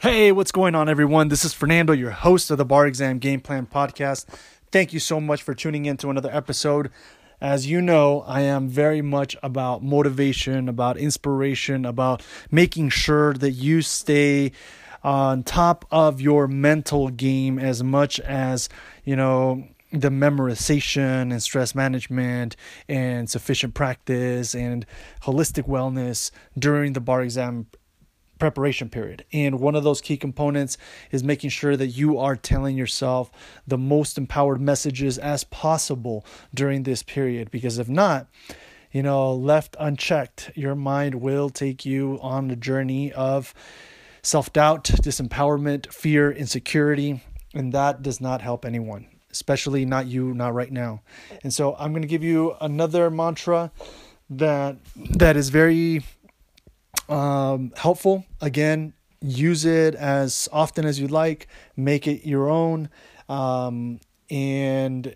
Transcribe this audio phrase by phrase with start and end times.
[0.00, 1.28] Hey, what's going on, everyone?
[1.28, 4.24] This is Fernando, your host of the Bar Exam Game Plan Podcast.
[4.72, 6.90] Thank you so much for tuning in to another episode.
[7.38, 13.50] As you know, I am very much about motivation, about inspiration, about making sure that
[13.50, 14.52] you stay
[15.04, 18.70] on top of your mental game as much as,
[19.04, 22.56] you know, the memorization and stress management
[22.88, 24.86] and sufficient practice and
[25.24, 27.66] holistic wellness during the bar exam
[28.40, 29.24] preparation period.
[29.32, 30.76] And one of those key components
[31.12, 33.30] is making sure that you are telling yourself
[33.66, 37.50] the most empowered messages as possible during this period.
[37.52, 38.26] Because if not,
[38.90, 43.54] you know, left unchecked, your mind will take you on the journey of
[44.22, 47.22] self doubt, disempowerment, fear, insecurity,
[47.54, 51.02] and that does not help anyone, especially not you, not right now.
[51.42, 53.70] And so I'm going to give you another mantra
[54.30, 54.76] that
[55.16, 56.02] that is very
[57.10, 58.24] um, helpful.
[58.40, 62.88] Again, use it as often as you like, make it your own,
[63.28, 65.14] um, and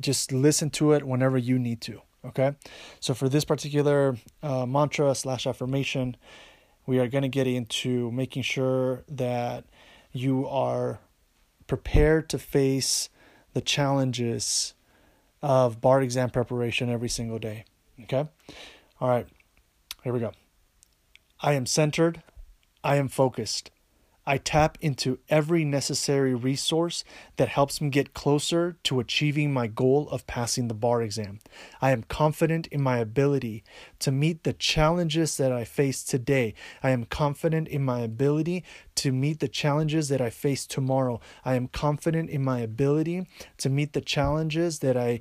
[0.00, 2.00] just listen to it whenever you need to.
[2.24, 2.54] Okay,
[3.00, 6.16] so for this particular uh, mantra slash affirmation,
[6.86, 9.64] we are going to get into making sure that
[10.12, 11.00] you are
[11.66, 13.08] prepared to face
[13.54, 14.74] the challenges
[15.42, 17.64] of bar exam preparation every single day.
[18.02, 18.28] Okay,
[19.00, 19.26] all right,
[20.04, 20.32] here we go.
[21.42, 22.22] I am centered.
[22.84, 23.70] I am focused.
[24.24, 27.02] I tap into every necessary resource
[27.36, 31.40] that helps me get closer to achieving my goal of passing the bar exam.
[31.80, 33.64] I am confident in my ability
[33.98, 36.54] to meet the challenges that I face today.
[36.84, 38.62] I am confident in my ability
[38.94, 41.20] to meet the challenges that I face tomorrow.
[41.44, 43.26] I am confident in my ability
[43.58, 45.20] to meet the challenges that I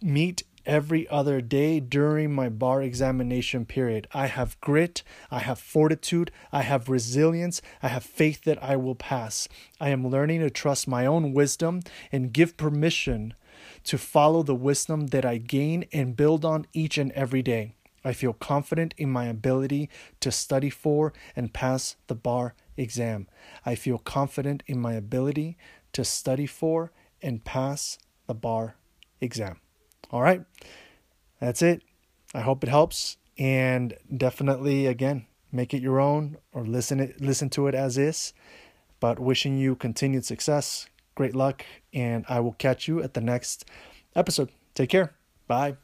[0.00, 4.06] meet every other day during my bar examination period.
[4.12, 8.94] I have grit, I have fortitude, I have resilience, I have faith that I will
[8.94, 9.48] pass.
[9.80, 11.80] I am learning to trust my own wisdom
[12.12, 13.34] and give permission
[13.84, 17.74] to follow the wisdom that I gain and build on each and every day.
[18.04, 19.88] I feel confident in my ability
[20.20, 23.26] to study for and pass the bar exam.
[23.66, 25.56] I feel confident in my ability
[25.92, 26.92] to study for
[27.22, 28.76] and pass the bar
[29.20, 29.60] exam.
[30.10, 30.42] All right.
[31.40, 31.82] That's it.
[32.34, 37.48] I hope it helps and definitely again make it your own or listen it listen
[37.50, 38.32] to it as is.
[39.00, 41.64] But wishing you continued success, great luck,
[41.94, 43.64] and I will catch you at the next
[44.16, 44.50] episode.
[44.74, 45.14] Take care.
[45.46, 45.76] Bye.